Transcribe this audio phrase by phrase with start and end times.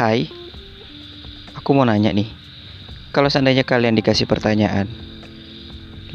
[0.00, 0.32] Hai,
[1.52, 2.32] aku mau nanya nih.
[3.12, 4.88] Kalau seandainya kalian dikasih pertanyaan,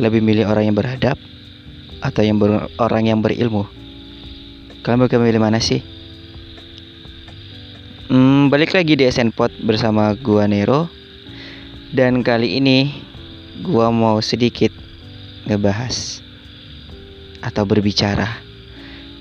[0.02, 1.14] lebih milih orang yang beradab
[2.02, 3.70] atau yang ber- orang yang berilmu?
[4.82, 5.86] Kalian bakal milih mana sih?
[8.10, 10.90] Hmm, balik lagi di SN Pod bersama gua Nero.
[11.94, 13.06] Dan kali ini
[13.62, 14.74] gua mau sedikit
[15.46, 16.26] ngebahas
[17.46, 18.42] atau berbicara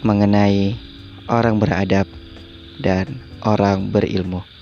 [0.00, 0.80] mengenai
[1.28, 2.08] orang beradab
[2.80, 4.53] dan orang berilmu.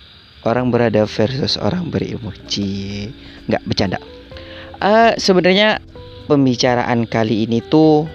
[0.42, 2.34] Orang beradab versus orang berilmu.
[2.50, 3.14] Cie,
[3.46, 3.98] nggak bercanda.
[4.82, 5.78] Eh sebenarnya
[6.26, 8.10] pembicaraan kali ini tuh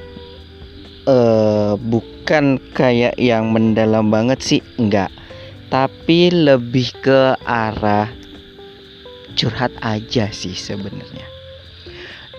[1.07, 5.07] eh bukan kayak yang mendalam banget sih, enggak.
[5.71, 8.11] Tapi lebih ke arah
[9.37, 11.27] curhat aja sih sebenarnya.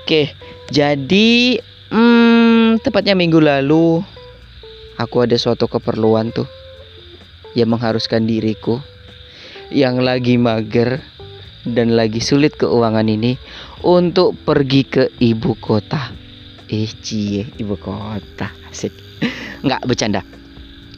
[0.05, 0.33] Oke,
[0.73, 1.61] jadi
[1.93, 4.01] hmm, tepatnya minggu lalu
[4.99, 6.49] aku ada suatu keperluan tuh
[7.57, 8.83] yang mengharuskan diriku
[9.69, 11.01] yang lagi mager
[11.69, 13.37] dan lagi sulit keuangan ini
[13.85, 16.13] untuk pergi ke ibu kota.
[16.69, 18.49] Eh cie, ibu kota.
[18.69, 18.93] Asik.
[19.65, 20.21] Nggak bercanda.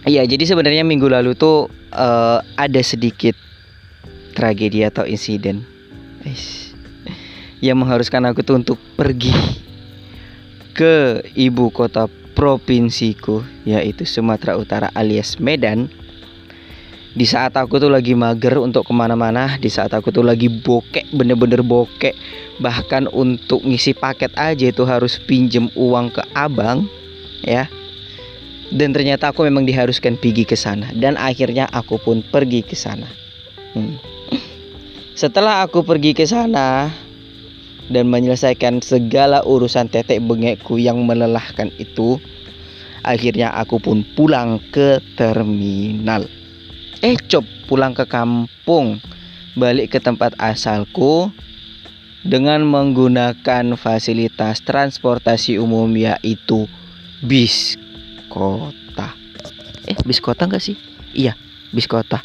[0.09, 3.37] Iya, jadi sebenarnya minggu lalu tuh eh, ada sedikit
[4.33, 5.67] tragedi atau insiden
[6.25, 6.73] Eish.
[7.61, 9.35] yang mengharuskan aku tuh untuk pergi
[10.73, 15.93] ke ibu kota provinsiku yaitu Sumatera Utara alias Medan
[17.11, 21.11] di saat aku tuh lagi mager untuk ke mana-mana di saat aku tuh lagi bokek
[21.11, 22.15] bener-bener bokek.
[22.63, 26.87] Bahkan untuk ngisi paket aja itu harus pinjem uang ke abang
[27.43, 27.67] ya.
[28.71, 30.95] Dan ternyata aku memang diharuskan pergi ke sana.
[30.95, 33.11] Dan akhirnya aku pun pergi ke sana.
[33.71, 33.95] Hmm.
[35.15, 36.91] setelah aku pergi ke sana
[37.87, 42.19] dan menyelesaikan segala urusan tetek bengekku yang melelahkan itu
[43.07, 46.27] akhirnya aku pun pulang ke terminal
[47.01, 49.01] eh cop pulang ke kampung.
[49.59, 51.35] Balik ke tempat asalku
[52.23, 56.71] dengan menggunakan fasilitas transportasi umum yaitu
[57.25, 57.75] bis
[58.31, 59.17] kota.
[59.91, 60.79] Eh bis kota enggak sih?
[61.17, 61.35] Iya
[61.75, 62.23] bis kota.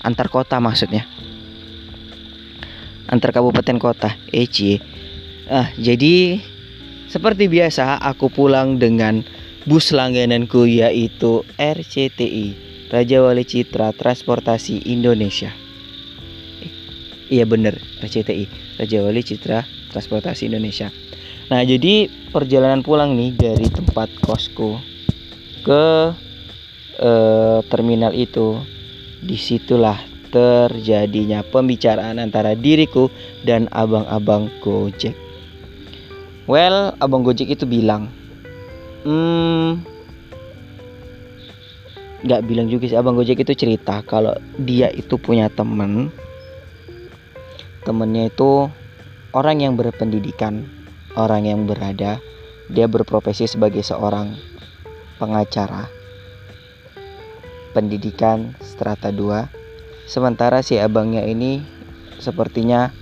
[0.00, 1.04] Antar kota maksudnya.
[3.10, 4.16] Antar kabupaten kota.
[4.32, 4.48] Eh
[5.52, 6.40] ah jadi
[7.12, 9.20] seperti biasa aku pulang dengan
[9.68, 15.50] bus langgananku yaitu RCTI Raja Wali Citra Transportasi Indonesia
[16.62, 16.70] Eh,
[17.34, 20.94] iya bener RCTI Raja Wali Citra Transportasi Indonesia
[21.50, 24.78] nah jadi perjalanan pulang nih dari tempat kosku
[25.66, 26.14] ke
[27.02, 28.62] eh, terminal itu
[29.24, 33.06] di situlah terjadinya pembicaraan antara diriku
[33.46, 35.14] dan abang-abang Gojek.
[36.50, 38.10] Well, abang Gojek itu bilang,
[39.06, 39.86] hmm,
[42.24, 46.08] nggak bilang juga sih abang Gojek itu cerita kalau dia itu punya temen,
[47.84, 48.72] temennya itu
[49.36, 50.64] orang yang berpendidikan,
[51.20, 52.16] orang yang berada,
[52.72, 54.40] dia berprofesi sebagai seorang
[55.20, 55.92] pengacara.
[57.76, 61.60] Pendidikan strata 2 sementara si abangnya ini
[62.22, 62.94] sepertinya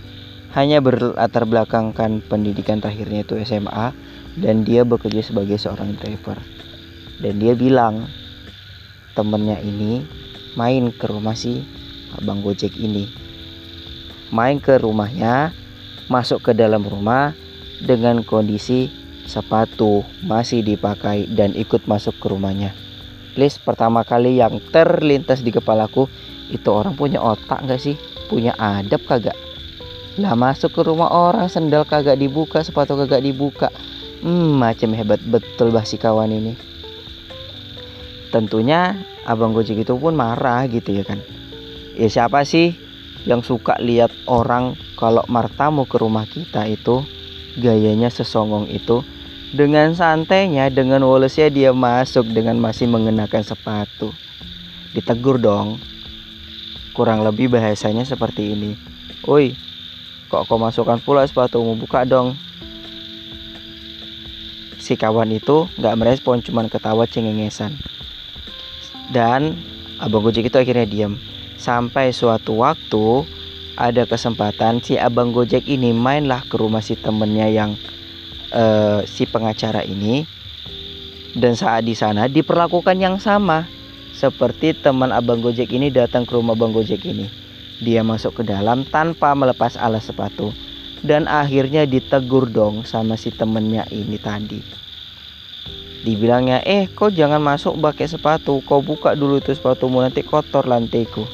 [0.56, 3.94] hanya berlatar belakangkan pendidikan terakhirnya itu SMA
[4.41, 6.41] dan dia bekerja sebagai seorang driver.
[7.22, 8.09] Dan dia bilang
[9.12, 10.04] temennya ini
[10.56, 11.64] main ke rumah si
[12.12, 13.08] abang gojek ini.
[14.32, 15.52] Main ke rumahnya
[16.08, 17.36] masuk ke dalam rumah
[17.80, 18.88] dengan kondisi
[19.28, 22.72] sepatu masih dipakai dan ikut masuk ke rumahnya.
[23.36, 26.08] List pertama kali yang terlintas di kepalaku
[26.52, 27.96] itu orang punya otak nggak sih?
[28.28, 29.36] Punya adab kagak?
[30.20, 33.72] Lah masuk ke rumah orang sendal kagak dibuka sepatu kagak dibuka.
[34.20, 36.72] Hmm macam hebat betul bah si kawan ini
[38.32, 38.97] tentunya
[39.28, 41.20] abang gojek itu pun marah gitu ya kan
[41.93, 42.81] ya siapa sih
[43.28, 47.06] yang suka lihat orang kalau martamu ke rumah kita itu
[47.60, 49.04] gayanya sesongong itu
[49.53, 54.16] dengan santainya, dengan wolesnya dia masuk dengan masih mengenakan sepatu.
[54.97, 55.77] Ditegur dong.
[56.97, 58.80] Kurang lebih bahasanya seperti ini.
[59.28, 59.53] Oi,
[60.33, 61.77] kok kau masukkan pula sepatumu?
[61.77, 62.41] Buka dong.
[64.80, 67.77] Si kawan itu nggak merespon, cuman ketawa cengengesan.
[69.12, 69.60] Dan
[70.00, 71.20] abang gojek itu akhirnya diam.
[71.60, 73.28] Sampai suatu waktu
[73.76, 77.76] ada kesempatan si abang gojek ini mainlah ke rumah si temennya yang
[78.53, 80.28] uh, si pengacara ini
[81.32, 83.64] dan saat di sana diperlakukan yang sama
[84.12, 87.32] seperti teman abang Gojek ini datang ke rumah abang Gojek ini.
[87.80, 90.53] Dia masuk ke dalam tanpa melepas alas sepatu
[91.03, 94.60] dan akhirnya ditegur dong sama si temennya ini tadi.
[96.03, 101.31] Dibilangnya, eh kau jangan masuk pakai sepatu, kau buka dulu itu sepatumu nanti kotor lantaiku.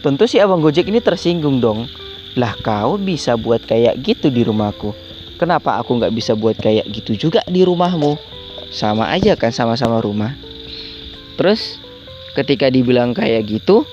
[0.00, 1.92] tentu si abang gojek ini tersinggung dong.
[2.32, 4.96] Lah kau bisa buat kayak gitu di rumahku?
[5.36, 8.16] Kenapa aku nggak bisa buat kayak gitu juga di rumahmu?
[8.72, 10.32] Sama aja kan sama-sama rumah.
[11.36, 11.76] Terus
[12.32, 13.84] ketika dibilang kayak gitu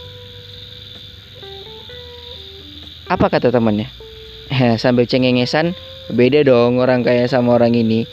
[3.12, 3.92] apa kata temannya?
[4.82, 5.76] Sambil cengengesan
[6.10, 8.06] beda dong orang kaya sama orang ini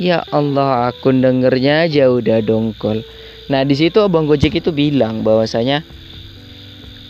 [0.00, 3.04] ya Allah aku dengernya aja udah dongkol.
[3.52, 5.84] Nah di situ abang gojek itu bilang bahwasanya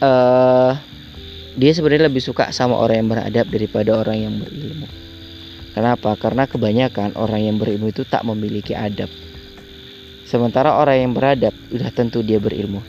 [0.03, 0.75] uh,
[1.55, 4.91] dia sebenarnya lebih suka sama orang yang beradab daripada orang yang berilmu.
[5.71, 6.19] Kenapa?
[6.19, 9.07] Karena kebanyakan orang yang berilmu itu tak memiliki adab.
[10.27, 12.83] Sementara orang yang beradab udah tentu dia berilmu.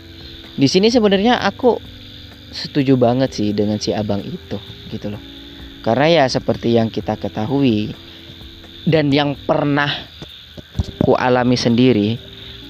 [0.58, 1.78] Di sini sebenarnya aku
[2.50, 4.58] setuju banget sih dengan si abang itu
[4.90, 5.22] gitu loh.
[5.82, 7.94] Karena ya seperti yang kita ketahui
[8.88, 9.90] dan yang pernah
[11.06, 12.18] ku alami sendiri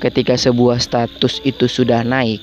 [0.01, 2.41] ketika sebuah status itu sudah naik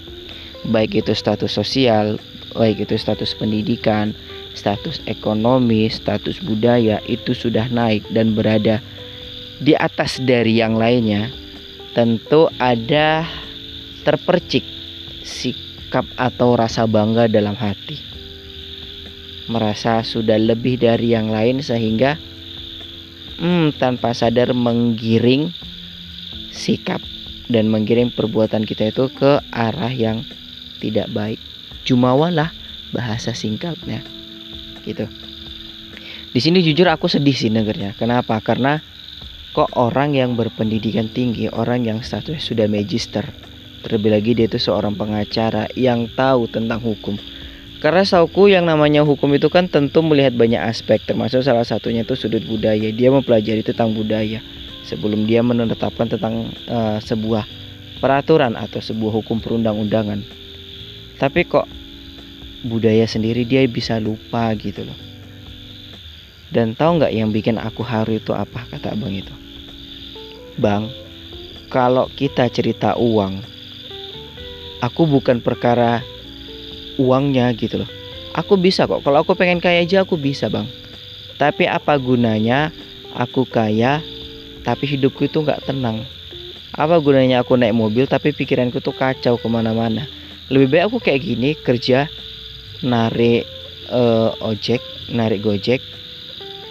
[0.69, 2.17] baik itu status sosial
[2.57, 4.17] baik itu status pendidikan
[4.57, 8.81] status ekonomi status budaya itu sudah naik dan berada
[9.59, 11.31] di atas dari yang lainnya
[11.99, 13.27] tentu ada
[14.07, 14.63] terpercik
[15.27, 17.99] sikap atau rasa bangga dalam hati.
[19.51, 22.21] Merasa sudah lebih dari yang lain sehingga
[23.39, 25.55] hmm, tanpa sadar menggiring
[26.53, 27.01] sikap
[27.49, 30.27] dan menggiring perbuatan kita itu ke arah yang
[30.83, 31.41] tidak baik.
[31.89, 32.53] Jumawalah
[32.93, 34.05] bahasa singkatnya.
[34.85, 35.09] Gitu.
[36.29, 37.97] Di sini jujur aku sedih sih dengernya.
[37.97, 38.37] Kenapa?
[38.45, 38.77] Karena
[39.57, 43.25] kok orang yang berpendidikan tinggi, orang yang statusnya sudah magister,
[43.81, 47.17] terlebih lagi dia itu seorang pengacara yang tahu tentang hukum
[47.79, 52.19] karena sauku yang namanya hukum itu kan tentu melihat banyak aspek termasuk salah satunya itu
[52.19, 52.91] sudut budaya.
[52.91, 54.43] Dia mempelajari tentang budaya
[54.83, 57.47] sebelum dia menetapkan tentang uh, sebuah
[58.03, 60.27] peraturan atau sebuah hukum perundang-undangan.
[61.23, 61.71] Tapi kok
[62.67, 64.99] budaya sendiri dia bisa lupa gitu loh.
[66.51, 69.31] Dan tahu nggak yang bikin aku haru itu apa kata abang itu?
[70.59, 70.91] Bang,
[71.71, 73.39] kalau kita cerita uang,
[74.83, 76.03] aku bukan perkara
[76.99, 77.91] uangnya gitu loh.
[78.37, 79.01] Aku bisa kok.
[79.03, 80.69] Kalau aku pengen kaya aja aku bisa bang.
[81.39, 82.75] Tapi apa gunanya
[83.15, 84.03] aku kaya
[84.67, 86.05] tapi hidupku itu nggak tenang?
[86.75, 90.05] Apa gunanya aku naik mobil tapi pikiranku tuh kacau ke mana-mana?
[90.53, 92.11] Lebih baik aku kayak gini kerja
[92.85, 93.47] narik
[93.91, 95.81] uh, ojek narik gojek.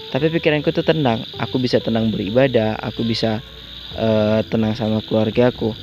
[0.08, 1.24] Tapi pikiranku tuh tenang.
[1.42, 3.44] Aku bisa tenang beribadah aku bisa
[4.00, 5.76] uh, tenang sama keluargaku.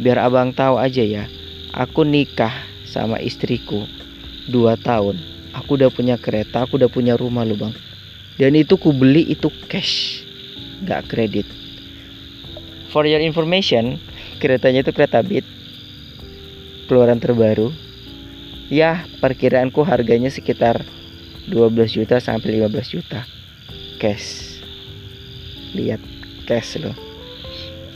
[0.00, 1.28] Biar abang tahu aja ya
[1.74, 2.52] aku nikah
[2.90, 3.86] sama istriku.
[4.50, 5.22] Dua tahun
[5.54, 7.74] aku udah punya kereta aku udah punya rumah loh bang.
[8.34, 10.26] Dan itu ku beli itu cash
[10.82, 11.46] gak kredit.
[12.90, 14.02] For your information
[14.42, 15.46] keretanya itu kereta beat
[16.90, 17.70] keluaran terbaru.
[18.70, 20.82] Ya perkiraanku harganya sekitar
[21.50, 23.26] 12 juta sampai 15 juta
[24.02, 24.58] cash.
[25.74, 26.02] Lihat
[26.46, 26.94] cash loh.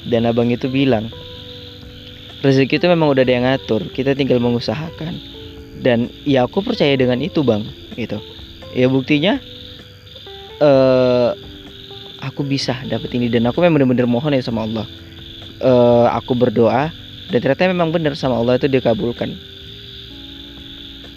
[0.04, 1.08] Dan abang itu bilang
[2.44, 5.16] rezeki itu memang udah ada yang ngatur kita tinggal mengusahakan.
[5.80, 7.64] Dan ya aku percaya dengan itu bang
[7.96, 8.20] gitu.
[8.76, 9.40] Ya buktinya
[10.60, 11.32] uh,
[12.20, 13.32] aku bisa dapat ini.
[13.32, 14.86] Dan aku memang benar-benar mohon ya sama Allah.
[15.64, 16.92] Uh, aku berdoa
[17.32, 19.32] dan ternyata memang benar sama Allah itu dikabulkan.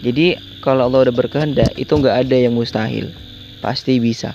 [0.00, 3.12] Jadi kalau Allah udah berkehendak itu nggak ada yang mustahil.
[3.58, 4.32] Pasti bisa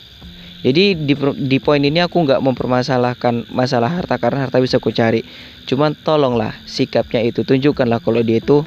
[0.64, 5.28] jadi di, di poin ini aku nggak mempermasalahkan masalah harta karena harta bisa ku cari.
[5.68, 8.64] Cuman tolonglah sikapnya itu tunjukkanlah kalau dia itu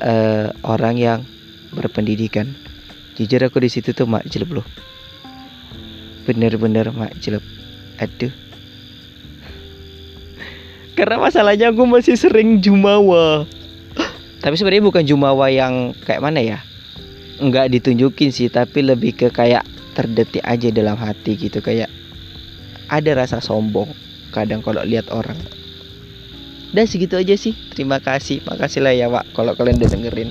[0.00, 1.20] uh, orang yang
[1.76, 2.56] berpendidikan.
[3.20, 4.64] Jujur aku di situ tuh mak jelek loh.
[6.24, 7.44] Bener-bener mak jelek.
[8.00, 8.32] Aduh.
[10.96, 13.44] Karena masalahnya aku masih sering jumawa.
[14.40, 16.58] Tapi sebenarnya bukan jumawa yang kayak mana ya?
[17.36, 21.88] Enggak ditunjukin sih, tapi lebih ke kayak terdetik aja dalam hati gitu kayak
[22.88, 23.92] ada rasa sombong
[24.32, 25.36] kadang kalau lihat orang.
[26.72, 27.52] Dan segitu aja sih.
[27.68, 28.40] Terima kasih.
[28.48, 30.30] Makasih lah ya pak kalau kalian udah dengerin